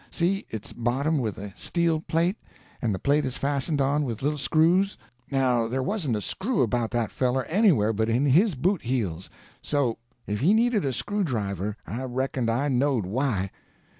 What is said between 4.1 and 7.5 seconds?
little screws. Now there wasn't a screw about that feller